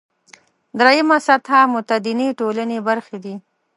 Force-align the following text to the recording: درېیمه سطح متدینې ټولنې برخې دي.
درېیمه 0.79 1.17
سطح 1.27 1.53
متدینې 1.73 2.27
ټولنې 2.39 2.77
برخې 2.87 3.17
دي. 3.23 3.35